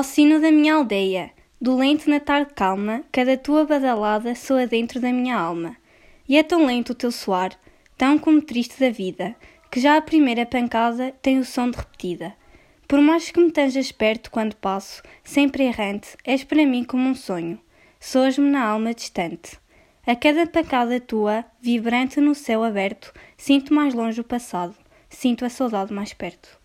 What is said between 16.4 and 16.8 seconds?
para